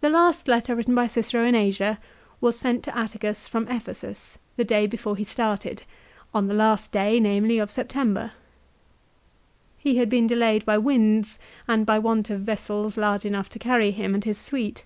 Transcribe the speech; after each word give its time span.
The 0.00 0.08
last 0.08 0.48
letter 0.48 0.74
written 0.74 0.94
by 0.94 1.06
Cicero 1.06 1.44
in 1.44 1.54
Asia 1.54 1.98
was 2.40 2.58
sent 2.58 2.82
to 2.84 2.96
Atticus 2.98 3.46
from 3.46 3.68
Ephesus 3.68 4.38
the 4.56 4.64
day 4.64 4.86
before 4.86 5.16
he 5.16 5.24
started, 5.24 5.82
on 6.32 6.46
the 6.46 6.54
CILICIA. 6.54 6.58
127 6.60 6.70
last 6.70 6.92
day, 6.92 7.20
namely, 7.20 7.58
of 7.58 7.70
September. 7.70 8.32
He 9.76 9.98
had 9.98 10.08
been 10.08 10.26
delayed 10.26 10.64
by 10.64 10.78
winds 10.78 11.38
and 11.68 11.84
by 11.84 11.98
want 11.98 12.30
of 12.30 12.40
vessels 12.40 12.96
large 12.96 13.26
enough 13.26 13.50
to 13.50 13.58
carry 13.58 13.90
him 13.90 14.14
and 14.14 14.24
his 14.24 14.38
suite. 14.38 14.84